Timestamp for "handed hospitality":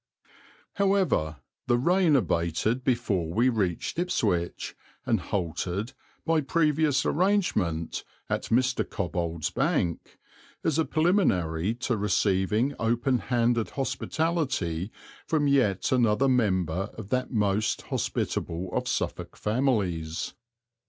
13.19-14.91